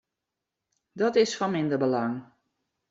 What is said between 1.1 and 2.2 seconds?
is fan minder belang.